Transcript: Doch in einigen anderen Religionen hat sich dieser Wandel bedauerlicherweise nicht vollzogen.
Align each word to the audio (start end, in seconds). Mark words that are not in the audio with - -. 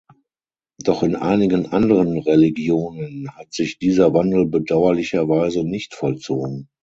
Doch 0.79 1.03
in 1.03 1.15
einigen 1.15 1.67
anderen 1.67 2.17
Religionen 2.17 3.35
hat 3.37 3.53
sich 3.53 3.77
dieser 3.77 4.15
Wandel 4.15 4.47
bedauerlicherweise 4.47 5.63
nicht 5.63 5.93
vollzogen. 5.93 6.69